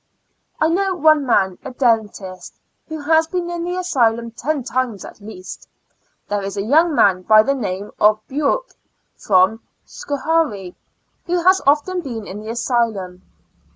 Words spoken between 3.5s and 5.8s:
in the asylum ten times at least.